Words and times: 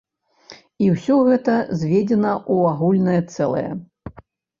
І 0.85 0.85
ўсё 0.93 1.17
гэта 1.27 1.57
зведзена 1.81 2.31
ў 2.53 2.71
агульнае 2.71 3.19
цэлае. 3.35 3.69